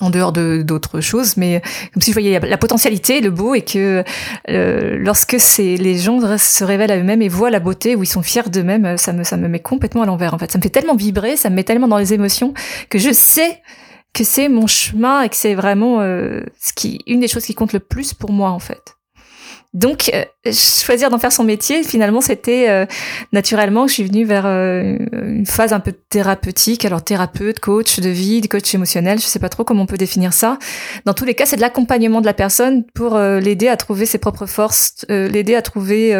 en 0.00 0.10
dehors 0.10 0.32
de 0.32 0.62
d'autres 0.62 1.00
choses, 1.00 1.36
mais 1.36 1.62
comme 1.92 2.02
si 2.02 2.10
je 2.10 2.14
voyais 2.14 2.38
la 2.40 2.58
potentialité, 2.58 3.20
le 3.20 3.30
beau, 3.30 3.54
et 3.54 3.62
que 3.62 4.04
euh, 4.50 4.96
lorsque 4.98 5.38
c'est 5.38 5.76
les 5.76 5.98
gens 5.98 6.20
se 6.38 6.64
révèlent 6.64 6.92
à 6.92 6.98
eux-mêmes 6.98 7.22
et 7.22 7.28
voient 7.28 7.50
la 7.50 7.60
beauté, 7.60 7.96
où 7.96 8.02
ils 8.02 8.08
sont 8.08 8.22
fiers 8.22 8.48
d'eux-mêmes, 8.50 8.96
ça 8.96 9.12
me 9.12 9.24
ça 9.24 9.36
me 9.36 9.48
met 9.48 9.60
complètement 9.60 10.02
à 10.02 10.06
l'envers. 10.06 10.34
En 10.34 10.38
fait, 10.38 10.50
ça 10.50 10.58
me 10.58 10.62
fait 10.62 10.70
tellement 10.70 10.96
vibrer, 10.96 11.36
ça 11.36 11.50
me 11.50 11.56
met 11.56 11.64
tellement 11.64 11.88
dans 11.88 11.98
les 11.98 12.12
émotions 12.12 12.54
que 12.90 12.98
je 12.98 13.12
sais 13.12 13.62
que 14.12 14.24
c'est 14.24 14.48
mon 14.48 14.66
chemin 14.66 15.22
et 15.22 15.28
que 15.28 15.36
c'est 15.36 15.54
vraiment 15.54 16.00
euh, 16.00 16.40
ce 16.58 16.72
qui 16.72 17.00
une 17.06 17.20
des 17.20 17.28
choses 17.28 17.44
qui 17.44 17.54
compte 17.54 17.72
le 17.72 17.80
plus 17.80 18.14
pour 18.14 18.32
moi 18.32 18.50
en 18.50 18.58
fait. 18.58 18.95
Donc, 19.74 20.10
euh, 20.14 20.24
choisir 20.52 21.10
d'en 21.10 21.18
faire 21.18 21.32
son 21.32 21.44
métier, 21.44 21.82
finalement, 21.82 22.20
c'était 22.20 22.68
euh, 22.68 22.86
naturellement 23.32 23.84
que 23.84 23.88
je 23.88 23.94
suis 23.94 24.04
venue 24.04 24.24
vers 24.24 24.46
euh, 24.46 24.96
une 25.12 25.44
phase 25.44 25.72
un 25.72 25.80
peu 25.80 25.92
thérapeutique. 25.92 26.84
Alors, 26.84 27.02
thérapeute, 27.02 27.60
coach 27.60 28.00
de 28.00 28.08
vie, 28.08 28.40
coach 28.42 28.74
émotionnel, 28.74 29.18
je 29.18 29.24
sais 29.24 29.38
pas 29.38 29.48
trop 29.48 29.64
comment 29.64 29.82
on 29.82 29.86
peut 29.86 29.98
définir 29.98 30.32
ça. 30.32 30.58
Dans 31.04 31.14
tous 31.14 31.24
les 31.24 31.34
cas, 31.34 31.44
c'est 31.46 31.56
de 31.56 31.60
l'accompagnement 31.60 32.20
de 32.20 32.26
la 32.26 32.32
personne 32.32 32.84
pour 32.94 33.18
l'aider 33.18 33.68
à 33.68 33.76
trouver 33.76 34.06
ses 34.06 34.18
propres 34.18 34.46
forces, 34.46 35.04
l'aider 35.08 35.54
à 35.54 35.62
trouver 35.62 36.14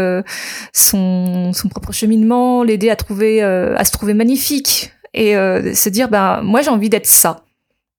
son, 0.72 1.52
son 1.52 1.69
propre 1.69 1.93
cheminement, 1.93 2.62
l'aider 2.62 2.90
à 2.90 2.96
trouver, 2.96 3.43
à 3.43 3.84
se 3.84 3.93
trouver 3.93 4.14
magnifique 4.14 4.93
et 5.14 5.34
se 5.34 5.88
dire, 5.88 6.08
ben, 6.08 6.43
moi, 6.43 6.62
j'ai 6.62 6.70
envie 6.70 6.90
d'être 6.90 7.06
ça. 7.06 7.44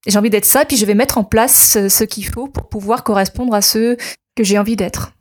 J'ai 0.06 0.18
envie 0.18 0.30
d'être 0.30 0.46
ça, 0.46 0.66
puis 0.66 0.78
je 0.78 0.86
vais 0.86 0.94
mettre 0.94 1.18
en 1.18 1.24
place 1.24 1.78
ce 1.88 2.04
qu'il 2.04 2.26
faut 2.26 2.48
pour 2.48 2.70
pouvoir 2.70 3.04
correspondre 3.04 3.54
à 3.54 3.62
ce 3.62 3.98
que 4.36 4.44
j'ai 4.44 4.60
envie 4.60 4.76
d'être 4.76 5.12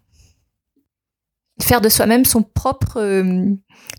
faire 1.61 1.81
de 1.81 1.89
soi-même 1.89 2.25
son 2.25 2.43
propre 2.43 2.99
euh, 2.99 3.47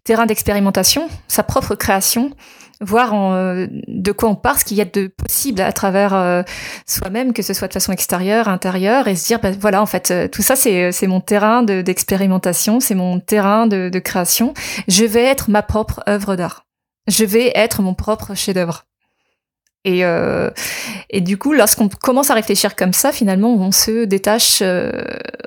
terrain 0.04 0.26
d'expérimentation, 0.26 1.08
sa 1.28 1.44
propre 1.44 1.76
création, 1.76 2.32
voir 2.82 3.14
euh, 3.14 3.66
de 3.88 4.12
quoi 4.12 4.30
on 4.30 4.36
part, 4.36 4.60
ce 4.60 4.66
qu'il 4.66 4.78
y 4.78 4.82
a 4.82 4.86
de 4.86 5.08
possible 5.08 5.62
à 5.62 5.72
travers 5.72 6.14
euh, 6.14 6.44
soi-même, 6.86 7.34
que 7.34 7.42
ce 7.42 7.54
soit 7.54 7.68
de 7.68 7.74
façon 7.74 7.92
extérieure, 7.92 8.48
intérieure, 8.48 9.08
et 9.08 9.16
se 9.16 9.26
dire, 9.26 9.40
ben, 9.40 9.56
voilà, 9.60 9.82
en 9.82 9.88
fait, 9.88 10.30
tout 10.32 10.44
ça, 10.44 10.56
c'est, 10.56 11.08
mon 11.08 11.20
terrain 11.20 11.64
d'expérimentation, 11.64 12.80
c'est 12.80 12.96
mon 12.96 13.20
terrain 13.20 13.66
de, 13.66 13.90
de 13.90 14.00
création. 14.00 14.54
Je 14.88 15.06
vais 15.06 15.24
être 15.24 15.50
ma 15.50 15.64
propre 15.64 16.02
œuvre 16.08 16.36
d'art. 16.36 16.66
Je 17.08 17.26
vais 17.26 17.52
être 17.56 17.82
mon 17.82 17.94
propre 17.94 18.36
chef-d'œuvre. 18.36 18.87
Et, 19.88 20.04
euh, 20.04 20.50
et 21.10 21.22
du 21.22 21.38
coup, 21.38 21.54
lorsqu'on 21.54 21.88
commence 21.88 22.30
à 22.30 22.34
réfléchir 22.34 22.76
comme 22.76 22.92
ça, 22.92 23.14
finalement, 23.14 23.54
on 23.54 23.72
se 23.72 24.04
détache 24.04 24.60
euh, 24.62 24.92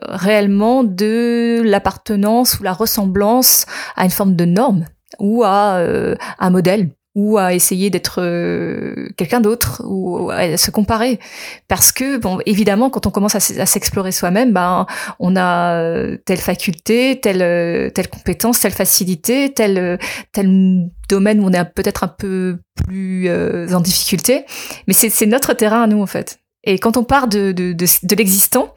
réellement 0.08 0.82
de 0.82 1.60
l'appartenance 1.62 2.58
ou 2.58 2.62
la 2.62 2.72
ressemblance 2.72 3.66
à 3.96 4.04
une 4.04 4.10
forme 4.10 4.36
de 4.36 4.46
norme 4.46 4.86
ou 5.18 5.44
à 5.44 5.74
euh, 5.74 6.14
un 6.38 6.48
modèle 6.48 6.88
ou 7.16 7.38
à 7.38 7.54
essayer 7.54 7.90
d'être 7.90 8.22
euh, 8.22 9.08
quelqu'un 9.16 9.40
d'autre 9.40 9.82
ou 9.84 10.30
à 10.30 10.56
se 10.56 10.70
comparer. 10.70 11.18
Parce 11.66 11.90
que 11.90 12.18
bon 12.18 12.38
évidemment 12.46 12.88
quand 12.88 13.06
on 13.06 13.10
commence 13.10 13.34
à 13.34 13.40
s'explorer 13.40 14.12
soi-même 14.12 14.52
ben 14.52 14.86
on 15.18 15.34
a 15.34 15.74
euh, 15.74 16.16
telle 16.24 16.38
faculté 16.38 17.18
telle 17.20 17.42
euh, 17.42 17.90
telle 17.90 18.08
compétence 18.08 18.60
telle 18.60 18.72
facilité 18.72 19.52
tel 19.52 19.98
tel 20.32 20.88
domaine 21.08 21.40
où 21.40 21.46
on 21.46 21.52
est 21.52 21.64
peut-être 21.64 22.04
un 22.04 22.08
peu 22.08 22.58
plus 22.86 23.28
en 23.28 23.80
difficulté. 23.80 24.44
Mais 24.86 24.94
c'est 24.94 25.26
notre 25.26 25.52
terrain 25.54 25.82
à 25.82 25.86
nous 25.86 26.00
en 26.00 26.06
fait. 26.06 26.38
Et 26.62 26.78
quand 26.78 26.96
on 26.96 27.04
part 27.04 27.26
de 27.26 27.50
de, 27.52 27.72
de, 27.72 27.86
de 28.02 28.14
l'existant 28.14 28.72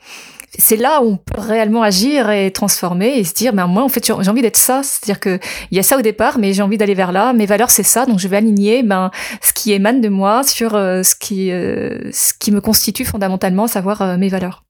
c'est 0.60 0.76
là 0.76 1.02
où 1.02 1.08
on 1.08 1.18
peut 1.18 1.42
réellement 1.42 1.82
agir 1.82 2.30
et 2.30 2.52
transformer 2.52 3.18
et 3.18 3.24
se 3.24 3.34
dire, 3.34 3.54
ben 3.54 3.68
moi 3.68 3.84
en 3.84 3.90
fait 3.90 4.06
j'ai 4.06 4.30
envie 4.30 4.42
d'être 4.42 4.58
ça, 4.58 4.82
c'est-à-dire 4.84 5.20
que 5.20 5.40
il 5.72 5.78
y 5.78 5.80
a 5.80 5.84
ça 5.84 5.98
au 5.98 6.02
départ, 6.02 6.38
mais 6.38 6.54
j'ai 6.54 6.62
envie 6.62 6.78
d'aller 6.78 6.94
vers 6.94 7.12
là. 7.12 7.34
Mes 7.34 7.46
valeurs 7.46 7.72
c'est 7.72 7.84
ça, 7.84 8.06
donc 8.06 8.20
je 8.20 8.28
vais 8.28 8.38
aligner 8.38 8.84
ben 8.84 9.10
ce 9.42 9.52
qui 9.54 9.72
émane 9.74 10.02
de 10.02 10.10
moi 10.10 10.44
sur 10.44 10.76
euh, 10.76 11.02
ce 11.02 11.16
qui 11.16 11.52
euh, 11.52 12.12
ce 12.12 12.34
qui 12.40 12.52
me 12.52 12.62
constitue 12.62 13.06
fondamentalement, 13.06 13.68
savoir 13.68 14.02
euh, 14.02 14.18
mes 14.18 14.30
valeurs. 14.30 14.64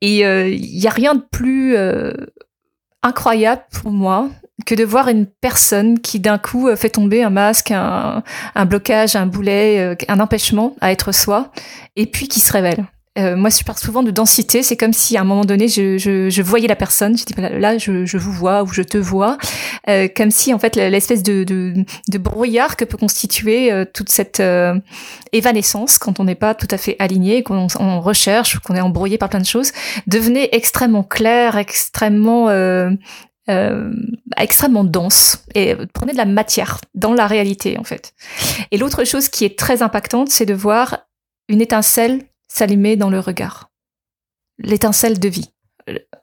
Et 0.00 0.22
il 0.22 0.80
y 0.80 0.88
a 0.88 0.90
rien 0.90 1.14
de 1.14 1.22
plus 1.30 1.76
incroyable 3.04 3.62
pour 3.70 3.92
moi 3.92 4.30
que 4.66 4.74
de 4.74 4.82
voir 4.82 5.06
une 5.06 5.26
personne 5.26 6.00
qui 6.00 6.18
d'un 6.18 6.38
coup 6.38 6.74
fait 6.74 6.90
tomber 6.90 7.22
un 7.22 7.30
masque, 7.30 7.70
un, 7.70 8.24
un 8.56 8.64
blocage, 8.64 9.14
un 9.14 9.26
boulet, 9.26 9.96
un 10.08 10.18
empêchement 10.18 10.74
à 10.80 10.90
être 10.90 11.12
soi, 11.12 11.52
et 11.94 12.06
puis 12.06 12.26
qui 12.26 12.40
se 12.40 12.52
révèle. 12.52 12.84
Euh, 13.18 13.36
moi, 13.36 13.50
je 13.50 13.62
parle 13.62 13.78
souvent 13.78 14.02
de 14.02 14.10
densité. 14.10 14.62
C'est 14.62 14.76
comme 14.76 14.94
si 14.94 15.18
à 15.18 15.20
un 15.20 15.24
moment 15.24 15.44
donné, 15.44 15.68
je, 15.68 15.98
je, 15.98 16.30
je 16.30 16.42
voyais 16.42 16.66
la 16.66 16.76
personne. 16.76 17.16
Je 17.16 17.24
dis 17.24 17.34
là, 17.36 17.76
je, 17.76 18.06
je, 18.06 18.16
vous 18.16 18.32
vois 18.32 18.62
ou 18.62 18.68
je 18.68 18.80
te 18.80 18.96
vois, 18.96 19.36
euh, 19.88 20.08
comme 20.14 20.30
si 20.30 20.54
en 20.54 20.58
fait 20.58 20.76
l'espèce 20.76 21.22
de, 21.22 21.44
de, 21.44 21.74
de, 22.08 22.18
brouillard 22.18 22.76
que 22.76 22.86
peut 22.86 22.96
constituer 22.96 23.70
euh, 23.70 23.84
toute 23.84 24.08
cette 24.08 24.40
euh, 24.40 24.78
évanescence 25.32 25.98
quand 25.98 26.20
on 26.20 26.24
n'est 26.24 26.34
pas 26.34 26.54
tout 26.54 26.68
à 26.70 26.78
fait 26.78 26.96
aligné, 26.98 27.42
qu'on 27.42 27.66
on 27.78 28.00
recherche, 28.00 28.58
qu'on 28.60 28.76
est 28.76 28.80
embrouillé 28.80 29.18
par 29.18 29.28
plein 29.28 29.40
de 29.40 29.46
choses, 29.46 29.72
devenait 30.06 30.48
extrêmement 30.52 31.04
clair, 31.04 31.58
extrêmement 31.58 32.48
euh, 32.48 33.92
extrêmement 34.38 34.84
dense 34.84 35.44
et 35.54 35.74
prenait 35.92 36.12
de 36.12 36.16
la 36.16 36.26
matière 36.26 36.80
dans 36.94 37.12
la 37.12 37.26
réalité 37.26 37.76
en 37.76 37.84
fait. 37.84 38.14
Et 38.70 38.78
l'autre 38.78 39.04
chose 39.04 39.28
qui 39.28 39.44
est 39.44 39.58
très 39.58 39.82
impactante, 39.82 40.28
c'est 40.28 40.46
de 40.46 40.54
voir 40.54 40.98
une 41.48 41.60
étincelle 41.60 42.20
s'allumer 42.52 42.96
dans 42.96 43.08
le 43.08 43.18
regard. 43.18 43.70
L'étincelle 44.58 45.18
de 45.18 45.28
vie, 45.28 45.50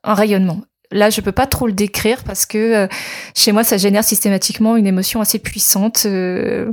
un 0.03 0.13
rayonnement. 0.13 0.61
Là, 0.91 1.09
je 1.09 1.21
peux 1.21 1.31
pas 1.31 1.47
trop 1.47 1.67
le 1.67 1.73
décrire 1.73 2.23
parce 2.23 2.45
que 2.45 2.57
euh, 2.57 2.87
chez 3.35 3.51
moi, 3.51 3.63
ça 3.63 3.77
génère 3.77 4.03
systématiquement 4.03 4.75
une 4.75 4.87
émotion 4.87 5.21
assez 5.21 5.37
puissante. 5.37 6.03
Euh, 6.05 6.71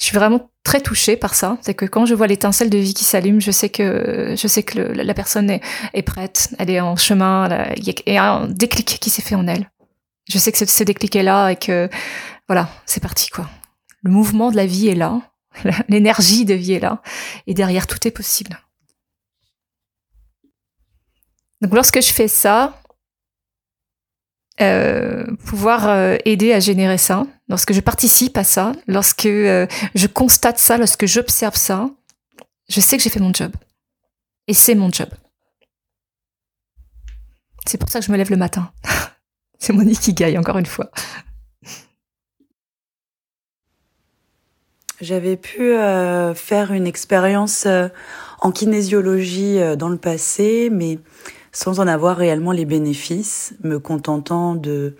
je 0.00 0.06
suis 0.06 0.16
vraiment 0.16 0.50
très 0.64 0.80
touchée 0.80 1.16
par 1.16 1.34
ça. 1.34 1.58
C'est 1.62 1.74
que 1.74 1.84
quand 1.84 2.06
je 2.06 2.14
vois 2.14 2.26
l'étincelle 2.26 2.70
de 2.70 2.78
vie 2.78 2.94
qui 2.94 3.04
s'allume, 3.04 3.40
je 3.40 3.50
sais 3.50 3.68
que 3.68 4.34
je 4.36 4.48
sais 4.48 4.62
que 4.62 4.78
la 4.78 5.14
personne 5.14 5.50
est, 5.50 6.02
prête, 6.02 6.54
elle 6.58 6.70
est 6.70 6.80
en 6.80 6.96
chemin. 6.96 7.48
Il 7.76 7.94
y, 8.06 8.16
a 8.16 8.32
un 8.32 8.48
déclic 8.48 8.98
qui 9.00 9.10
s'est 9.10 9.22
fait 9.22 9.36
en 9.36 9.46
elle. 9.46 9.70
Je 10.28 10.38
sais 10.38 10.50
que 10.50 10.58
ce, 10.58 10.66
ce 10.66 10.84
déclic 10.84 11.14
est 11.14 11.22
là 11.22 11.50
et 11.50 11.56
que 11.56 11.88
voilà, 12.48 12.68
c'est 12.86 13.02
parti 13.02 13.30
quoi. 13.30 13.48
Le 14.02 14.10
mouvement 14.10 14.50
de 14.50 14.56
la 14.56 14.66
vie 14.66 14.88
est 14.88 14.96
là, 14.96 15.20
l'énergie 15.88 16.44
de 16.44 16.54
vie 16.54 16.72
est 16.72 16.80
là, 16.80 17.00
et 17.46 17.54
derrière 17.54 17.86
tout 17.86 18.06
est 18.06 18.12
possible. 18.12 18.58
Donc 21.62 21.72
lorsque 21.74 22.02
je 22.02 22.12
fais 22.12 22.26
ça, 22.26 22.76
euh, 24.60 25.24
pouvoir 25.46 25.88
euh, 25.88 26.16
aider 26.24 26.52
à 26.52 26.58
générer 26.58 26.98
ça, 26.98 27.24
lorsque 27.48 27.72
je 27.72 27.80
participe 27.80 28.36
à 28.36 28.42
ça, 28.42 28.72
lorsque 28.88 29.26
euh, 29.26 29.68
je 29.94 30.08
constate 30.08 30.58
ça, 30.58 30.76
lorsque 30.76 31.06
j'observe 31.06 31.54
ça, 31.54 31.88
je 32.68 32.80
sais 32.80 32.96
que 32.96 33.02
j'ai 33.02 33.10
fait 33.10 33.20
mon 33.20 33.32
job. 33.32 33.52
Et 34.48 34.54
c'est 34.54 34.74
mon 34.74 34.90
job. 34.90 35.08
C'est 37.64 37.78
pour 37.78 37.88
ça 37.88 38.00
que 38.00 38.06
je 38.06 38.10
me 38.10 38.16
lève 38.16 38.30
le 38.30 38.36
matin. 38.36 38.72
c'est 39.60 39.72
mon 39.72 39.86
ikigai, 39.86 40.36
encore 40.36 40.58
une 40.58 40.66
fois. 40.66 40.90
J'avais 45.00 45.36
pu 45.36 45.74
faire 46.36 46.72
une 46.72 46.86
expérience 46.86 47.66
en 48.40 48.52
kinésiologie 48.52 49.58
dans 49.76 49.88
le 49.88 49.96
passé, 49.96 50.68
mais 50.70 51.00
sans 51.52 51.80
en 51.80 51.86
avoir 51.86 52.16
réellement 52.16 52.52
les 52.52 52.64
bénéfices, 52.64 53.54
me 53.62 53.78
contentant 53.78 54.54
de 54.54 54.96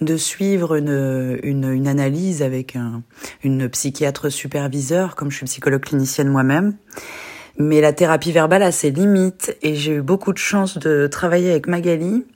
de 0.00 0.16
suivre 0.16 0.76
une, 0.76 1.38
une, 1.42 1.70
une 1.70 1.88
analyse 1.88 2.42
avec 2.42 2.76
un, 2.76 3.02
une 3.42 3.68
psychiatre 3.68 4.30
superviseur, 4.30 5.16
comme 5.16 5.30
je 5.30 5.38
suis 5.38 5.46
psychologue 5.46 5.80
clinicienne 5.80 6.28
moi-même. 6.28 6.76
Mais 7.58 7.80
la 7.80 7.92
thérapie 7.92 8.32
verbale 8.32 8.62
a 8.62 8.72
ses 8.72 8.90
limites 8.90 9.56
et 9.62 9.74
j'ai 9.74 9.94
eu 9.94 10.02
beaucoup 10.02 10.32
de 10.32 10.38
chance 10.38 10.76
de 10.76 11.06
travailler 11.06 11.50
avec 11.50 11.66
Magali 11.66 12.26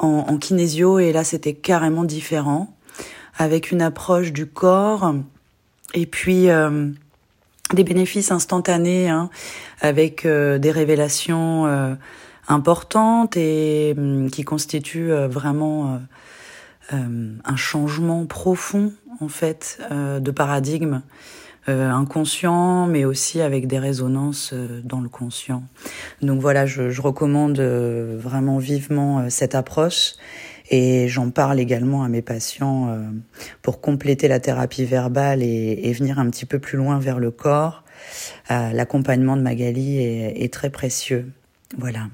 en, 0.00 0.24
en 0.28 0.38
kinésio 0.38 0.98
et 0.98 1.12
là 1.12 1.22
c'était 1.22 1.54
carrément 1.54 2.04
différent, 2.04 2.74
avec 3.36 3.70
une 3.70 3.82
approche 3.82 4.32
du 4.32 4.46
corps 4.46 5.14
et 5.94 6.06
puis 6.06 6.50
euh, 6.50 6.88
des 7.72 7.84
bénéfices 7.84 8.32
instantanés, 8.32 9.08
hein, 9.08 9.30
avec 9.80 10.26
euh, 10.26 10.58
des 10.58 10.72
révélations. 10.72 11.66
Euh, 11.66 11.94
importante 12.48 13.36
et 13.36 13.94
hum, 13.96 14.30
qui 14.30 14.42
constitue 14.42 15.12
euh, 15.12 15.28
vraiment 15.28 15.94
euh, 15.94 15.98
euh, 16.94 17.32
un 17.44 17.56
changement 17.56 18.26
profond 18.26 18.92
en 19.20 19.28
fait 19.28 19.80
de 19.90 20.30
paradigme 20.30 21.02
inconscient, 21.66 22.86
mais 22.86 23.04
aussi 23.04 23.42
avec 23.42 23.66
des 23.66 23.78
résonances 23.78 24.54
dans 24.84 25.00
le 25.00 25.08
conscient. 25.08 25.64
Donc 26.22 26.40
voilà, 26.40 26.64
je, 26.64 26.88
je 26.88 27.02
recommande 27.02 27.60
vraiment 27.60 28.58
vivement 28.58 29.28
cette 29.28 29.56
approche 29.56 30.14
et 30.70 31.08
j'en 31.08 31.30
parle 31.30 31.58
également 31.58 32.04
à 32.04 32.08
mes 32.08 32.22
patients 32.22 32.96
pour 33.60 33.80
compléter 33.80 34.28
la 34.28 34.38
thérapie 34.38 34.84
verbale 34.84 35.42
et, 35.42 35.80
et, 35.82 35.92
venir 35.92 36.20
un 36.20 36.30
petit 36.30 36.46
peu 36.46 36.60
plus 36.60 36.78
loin 36.78 37.00
vers 37.00 37.18
le 37.18 37.32
corps. 37.32 37.82
L'accompagnement 38.48 39.36
de 39.36 39.42
Magali 39.42 39.98
est, 39.98 40.44
est 40.44 40.52
très 40.52 40.70
précieux. 40.70 41.30
Voilà. 41.76 42.06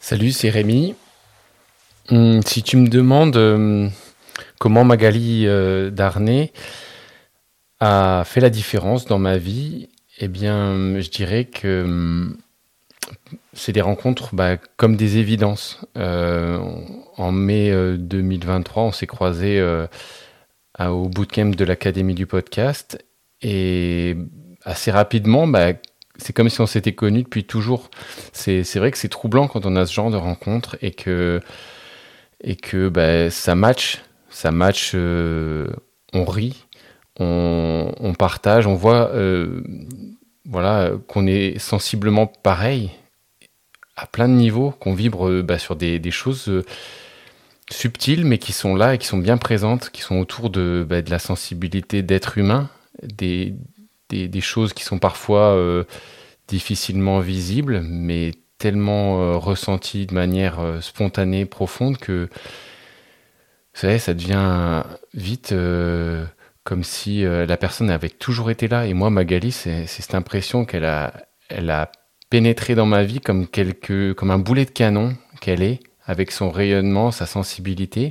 Salut, 0.00 0.30
c'est 0.30 0.48
Rémi. 0.48 0.94
Hum, 2.10 2.40
si 2.42 2.62
tu 2.62 2.76
me 2.76 2.88
demandes 2.88 3.36
hum, 3.36 3.90
comment 4.58 4.84
Magali 4.84 5.46
euh, 5.46 5.90
Darnay 5.90 6.52
a 7.80 8.22
fait 8.24 8.40
la 8.40 8.48
différence 8.48 9.06
dans 9.06 9.18
ma 9.18 9.38
vie, 9.38 9.88
eh 10.18 10.28
bien, 10.28 11.00
je 11.00 11.10
dirais 11.10 11.44
que 11.44 11.82
hum, 11.84 12.38
c'est 13.52 13.72
des 13.72 13.80
rencontres 13.80 14.34
bah, 14.34 14.56
comme 14.76 14.96
des 14.96 15.18
évidences. 15.18 15.80
Euh, 15.96 16.60
en 17.16 17.32
mai 17.32 17.72
2023, 17.98 18.82
euh, 18.82 18.86
on 18.86 18.92
s'est 18.92 19.06
croisés 19.08 19.60
au 20.78 21.08
bootcamp 21.08 21.50
de 21.56 21.64
l'Académie 21.64 22.14
du 22.14 22.26
podcast 22.26 23.04
et 23.42 24.16
assez 24.64 24.92
rapidement, 24.92 25.48
bah, 25.48 25.72
c'est 26.18 26.32
comme 26.32 26.48
si 26.48 26.60
on 26.60 26.66
s'était 26.66 26.94
connus 26.94 27.22
depuis 27.22 27.44
toujours. 27.44 27.90
C'est 28.32 28.62
vrai 28.76 28.90
que 28.90 28.98
c'est 28.98 29.08
troublant 29.08 29.48
quand 29.48 29.64
on 29.66 29.76
a 29.76 29.86
ce 29.86 29.94
genre 29.94 30.10
de 30.10 30.16
rencontre 30.16 30.76
et 30.82 30.90
que, 30.90 31.40
et 32.42 32.56
que 32.56 32.88
bah, 32.88 33.30
ça 33.30 33.54
match, 33.54 34.02
ça 34.28 34.50
match, 34.50 34.92
euh, 34.94 35.68
on 36.12 36.24
rit, 36.24 36.66
on, 37.18 37.92
on, 37.98 38.14
partage, 38.14 38.66
on 38.66 38.74
voit 38.74 39.10
euh, 39.10 39.62
voilà, 40.44 40.92
qu'on 41.06 41.26
est 41.26 41.58
sensiblement 41.58 42.26
pareil 42.26 42.90
à 43.96 44.06
plein 44.06 44.28
de 44.28 44.34
niveaux, 44.34 44.72
qu'on 44.72 44.94
vibre 44.94 45.42
bah, 45.42 45.58
sur 45.58 45.76
des, 45.76 45.98
des 45.98 46.10
choses 46.10 46.48
euh, 46.48 46.64
subtiles 47.70 48.24
mais 48.24 48.38
qui 48.38 48.52
sont 48.52 48.74
là 48.74 48.94
et 48.94 48.98
qui 48.98 49.06
sont 49.06 49.18
bien 49.18 49.38
présentes, 49.38 49.90
qui 49.90 50.02
sont 50.02 50.18
autour 50.18 50.50
de, 50.50 50.84
bah, 50.88 51.02
de 51.02 51.10
la 51.10 51.18
sensibilité 51.18 52.02
d'être 52.02 52.38
humain, 52.38 52.70
des, 53.02 53.54
des, 54.08 54.40
choses 54.40 54.72
qui 54.72 54.84
sont 54.84 54.98
parfois 54.98 55.54
euh, 55.54 55.84
difficilement 56.46 57.20
visibles, 57.20 57.80
mais 57.82 58.32
tellement 58.58 59.20
euh, 59.20 59.36
ressenties 59.36 60.06
de 60.06 60.14
manière 60.14 60.60
euh, 60.60 60.80
spontanée, 60.80 61.44
profonde, 61.44 61.98
que 61.98 62.28
vous 63.74 63.80
savez, 63.80 63.98
ça 63.98 64.14
devient 64.14 64.82
vite 65.14 65.54
comme 66.64 66.82
si 66.82 67.22
la 67.22 67.56
personne 67.56 67.90
avait 67.90 68.08
toujours 68.08 68.50
été 68.50 68.66
là. 68.66 68.86
Et 68.86 68.92
moi, 68.92 69.08
Magali, 69.08 69.52
c'est 69.52 69.86
cette 69.86 70.16
impression 70.16 70.64
qu'elle 70.64 70.84
a, 70.84 71.12
elle 71.48 71.70
a 71.70 71.92
pénétré 72.28 72.74
dans 72.74 72.86
ma 72.86 73.04
vie 73.04 73.20
comme, 73.20 73.46
quelque, 73.46 74.14
comme 74.14 74.32
un 74.32 74.38
boulet 74.38 74.64
de 74.64 74.70
canon 74.70 75.14
qu'elle 75.40 75.62
est, 75.62 75.78
avec 76.06 76.32
son 76.32 76.50
rayonnement, 76.50 77.12
sa 77.12 77.24
sensibilité. 77.26 78.10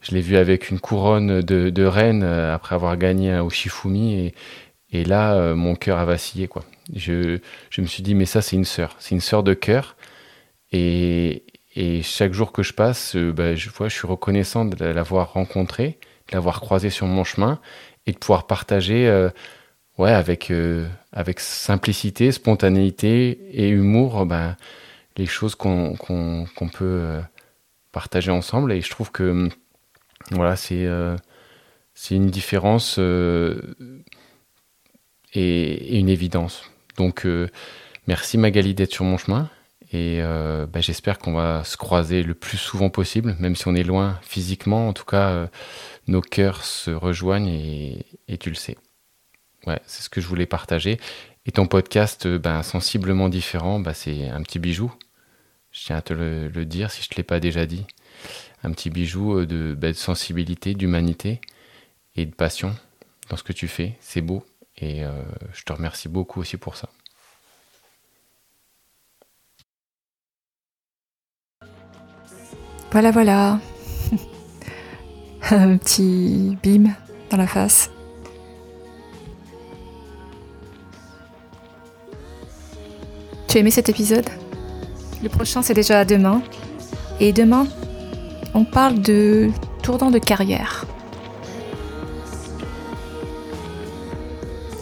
Je 0.00 0.14
l'ai 0.14 0.20
vu 0.20 0.36
avec 0.36 0.70
une 0.70 0.78
couronne 0.78 1.42
de, 1.42 1.70
de 1.70 1.84
reine 1.84 2.22
après 2.22 2.76
avoir 2.76 2.96
gagné 2.96 3.36
au 3.40 3.50
Shifumi 3.50 4.14
et, 4.14 4.34
et 4.90 5.04
là, 5.04 5.34
euh, 5.34 5.54
mon 5.54 5.74
cœur 5.74 5.98
a 5.98 6.04
vacillé. 6.04 6.48
Je, 6.94 7.38
me 7.78 7.86
suis 7.86 8.02
dit, 8.02 8.14
mais 8.14 8.24
ça, 8.24 8.40
c'est 8.40 8.56
une 8.56 8.64
sœur. 8.64 8.96
C'est 8.98 9.14
une 9.14 9.20
sœur 9.20 9.42
de 9.42 9.54
cœur. 9.54 9.96
Et, 10.72 11.44
chaque 12.02 12.32
jour 12.32 12.50
que 12.50 12.62
je 12.62 12.72
passe, 12.72 13.14
euh, 13.14 13.32
bah, 13.32 13.54
je, 13.54 13.68
suis 13.88 14.06
reconnaissant 14.08 14.64
de 14.64 14.84
l'avoir 14.84 15.32
rencontrée, 15.34 15.98
de 16.28 16.34
l'avoir 16.34 16.60
croisée 16.60 16.90
sur 16.90 17.06
mon 17.06 17.22
chemin 17.22 17.60
et 18.06 18.12
de 18.12 18.18
pouvoir 18.18 18.46
partager 18.46 19.06
euh, 19.06 19.30
ouais, 19.98 20.10
avec, 20.10 20.50
simplicité, 21.38 22.32
spontanéité 22.32 23.38
et 23.52 23.68
humour 23.68 24.26
ben, 24.26 24.56
les 25.16 25.26
choses 25.26 25.54
qu'on 25.54 25.96
peut 26.72 27.20
partager 27.92 28.30
ensemble. 28.32 28.72
Et 28.72 28.80
je 28.80 28.90
trouve 28.90 29.12
que 29.12 29.48
voilà, 30.32 30.56
c'est 30.56 30.88
une 32.10 32.30
différence 32.30 32.98
et, 35.34 35.98
une 35.98 36.08
évidence. 36.08 36.70
Donc 36.96 37.26
euh, 37.26 37.48
merci 38.06 38.38
Magali 38.38 38.74
d'être 38.74 38.92
sur 38.92 39.04
mon 39.04 39.18
chemin 39.18 39.50
et 39.92 40.18
euh, 40.20 40.66
bah, 40.66 40.80
j'espère 40.80 41.18
qu'on 41.18 41.32
va 41.32 41.64
se 41.64 41.76
croiser 41.76 42.22
le 42.22 42.34
plus 42.34 42.58
souvent 42.58 42.90
possible, 42.90 43.36
même 43.38 43.56
si 43.56 43.68
on 43.68 43.74
est 43.74 43.82
loin 43.82 44.18
physiquement. 44.22 44.88
En 44.88 44.92
tout 44.92 45.04
cas, 45.04 45.30
euh, 45.30 45.46
nos 46.06 46.20
cœurs 46.20 46.64
se 46.64 46.90
rejoignent 46.90 47.48
et, 47.48 48.38
tu 48.38 48.50
le 48.50 48.54
sais. 48.54 48.76
Ouais, 49.66 49.80
c'est 49.86 50.02
ce 50.02 50.10
que 50.10 50.20
je 50.20 50.26
voulais 50.26 50.46
partager. 50.46 50.98
Et 51.46 51.52
ton 51.52 51.66
podcast, 51.66 52.28
ben, 52.28 52.62
sensiblement 52.62 53.30
différent, 53.30 53.80
bah, 53.80 53.94
c'est 53.94 54.28
un 54.28 54.42
petit 54.42 54.58
bijou. 54.58 54.92
Je 55.70 55.84
tiens 55.84 55.96
à 55.96 56.02
te 56.02 56.12
le, 56.12 56.50
dire 56.64 56.90
si 56.90 57.02
je 57.02 57.06
ne 57.06 57.10
te 57.10 57.16
l'ai 57.16 57.22
pas 57.22 57.40
déjà 57.40 57.64
dit. 57.64 57.86
Un 58.62 58.72
petit 58.72 58.90
bijou 58.90 59.36
bah, 59.46 59.88
de 59.88 59.92
sensibilité, 59.94 60.74
d'humanité 60.74 61.40
et 62.14 62.26
de 62.26 62.34
passion 62.34 62.74
dans 63.30 63.38
ce 63.38 63.42
que 63.42 63.54
tu 63.54 63.68
fais. 63.68 63.96
C'est 64.00 64.20
beau 64.20 64.44
et 64.82 65.02
je 65.52 65.62
te 65.64 65.72
remercie 65.72 66.08
beaucoup 66.08 66.40
aussi 66.40 66.56
pour 66.56 66.76
ça. 66.76 66.88
Voilà, 72.90 73.10
voilà. 73.10 73.60
Un 75.50 75.76
petit 75.76 76.56
bim 76.62 76.90
dans 77.30 77.36
la 77.36 77.46
face. 77.46 77.90
Tu 83.48 83.56
as 83.56 83.60
aimé 83.60 83.70
cet 83.70 83.88
épisode? 83.88 84.28
Le 85.22 85.28
prochain, 85.28 85.62
c'est 85.62 85.74
déjà 85.74 86.04
demain. 86.04 86.42
Et 87.20 87.32
demain, 87.32 87.66
on 88.54 88.64
parle 88.64 89.00
de 89.00 89.50
tournant 89.82 90.10
de 90.10 90.18
carrière. 90.18 90.86